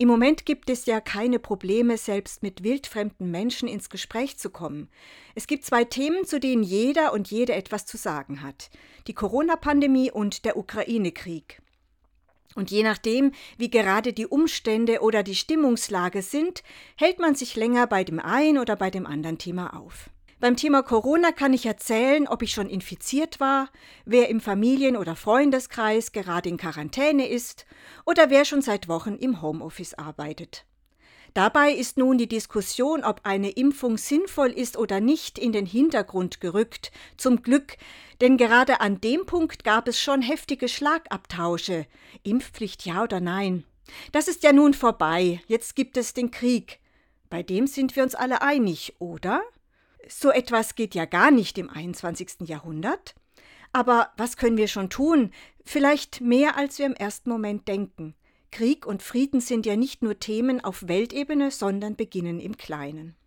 Im 0.00 0.06
Moment 0.06 0.46
gibt 0.46 0.70
es 0.70 0.86
ja 0.86 1.00
keine 1.00 1.40
Probleme, 1.40 1.98
selbst 1.98 2.44
mit 2.44 2.62
wildfremden 2.62 3.32
Menschen 3.32 3.66
ins 3.66 3.90
Gespräch 3.90 4.38
zu 4.38 4.48
kommen. 4.48 4.88
Es 5.34 5.48
gibt 5.48 5.64
zwei 5.64 5.82
Themen, 5.82 6.24
zu 6.24 6.38
denen 6.38 6.62
jeder 6.62 7.12
und 7.12 7.32
jede 7.32 7.54
etwas 7.54 7.84
zu 7.84 7.96
sagen 7.96 8.42
hat. 8.42 8.70
Die 9.08 9.14
Corona-Pandemie 9.14 10.12
und 10.12 10.44
der 10.44 10.56
Ukraine-Krieg. 10.56 11.60
Und 12.54 12.70
je 12.70 12.84
nachdem, 12.84 13.32
wie 13.56 13.70
gerade 13.70 14.12
die 14.12 14.28
Umstände 14.28 15.00
oder 15.00 15.24
die 15.24 15.34
Stimmungslage 15.34 16.22
sind, 16.22 16.62
hält 16.96 17.18
man 17.18 17.34
sich 17.34 17.56
länger 17.56 17.88
bei 17.88 18.04
dem 18.04 18.20
einen 18.20 18.58
oder 18.58 18.76
bei 18.76 18.90
dem 18.90 19.04
anderen 19.04 19.38
Thema 19.38 19.76
auf. 19.76 20.10
Beim 20.40 20.54
Thema 20.54 20.84
Corona 20.84 21.32
kann 21.32 21.52
ich 21.52 21.66
erzählen, 21.66 22.28
ob 22.28 22.42
ich 22.42 22.52
schon 22.52 22.68
infiziert 22.68 23.40
war, 23.40 23.70
wer 24.04 24.28
im 24.28 24.40
Familien- 24.40 24.96
oder 24.96 25.16
Freundeskreis 25.16 26.12
gerade 26.12 26.48
in 26.48 26.58
Quarantäne 26.58 27.28
ist 27.28 27.66
oder 28.06 28.30
wer 28.30 28.44
schon 28.44 28.62
seit 28.62 28.86
Wochen 28.86 29.16
im 29.16 29.42
Homeoffice 29.42 29.94
arbeitet. 29.94 30.64
Dabei 31.34 31.72
ist 31.72 31.98
nun 31.98 32.18
die 32.18 32.28
Diskussion, 32.28 33.02
ob 33.02 33.22
eine 33.24 33.50
Impfung 33.50 33.98
sinnvoll 33.98 34.50
ist 34.50 34.76
oder 34.76 35.00
nicht, 35.00 35.40
in 35.40 35.52
den 35.52 35.66
Hintergrund 35.66 36.40
gerückt. 36.40 36.92
Zum 37.16 37.42
Glück, 37.42 37.76
denn 38.20 38.36
gerade 38.36 38.80
an 38.80 39.00
dem 39.00 39.26
Punkt 39.26 39.64
gab 39.64 39.88
es 39.88 40.00
schon 40.00 40.22
heftige 40.22 40.68
Schlagabtausche. 40.68 41.86
Impfpflicht 42.22 42.86
ja 42.86 43.02
oder 43.02 43.20
nein? 43.20 43.64
Das 44.12 44.28
ist 44.28 44.44
ja 44.44 44.52
nun 44.52 44.72
vorbei. 44.72 45.40
Jetzt 45.48 45.74
gibt 45.74 45.96
es 45.96 46.14
den 46.14 46.30
Krieg. 46.30 46.78
Bei 47.28 47.42
dem 47.42 47.66
sind 47.66 47.96
wir 47.96 48.04
uns 48.04 48.14
alle 48.14 48.40
einig, 48.40 48.94
oder? 49.00 49.42
So 50.06 50.30
etwas 50.30 50.74
geht 50.74 50.94
ja 50.94 51.04
gar 51.04 51.30
nicht 51.30 51.58
im 51.58 51.70
21. 51.70 52.48
Jahrhundert. 52.48 53.14
Aber 53.72 54.10
was 54.16 54.36
können 54.36 54.56
wir 54.56 54.68
schon 54.68 54.90
tun? 54.90 55.32
Vielleicht 55.64 56.20
mehr, 56.20 56.56
als 56.56 56.78
wir 56.78 56.86
im 56.86 56.94
ersten 56.94 57.30
Moment 57.30 57.68
denken. 57.68 58.14
Krieg 58.50 58.86
und 58.86 59.02
Frieden 59.02 59.40
sind 59.40 59.66
ja 59.66 59.76
nicht 59.76 60.02
nur 60.02 60.18
Themen 60.18 60.64
auf 60.64 60.88
Weltebene, 60.88 61.50
sondern 61.50 61.96
beginnen 61.96 62.40
im 62.40 62.56
Kleinen. 62.56 63.18